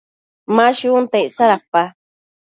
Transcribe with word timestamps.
Ma 0.55 0.65
shunta 0.77 1.17
icsa 1.27 1.45
dapa? 1.51 1.83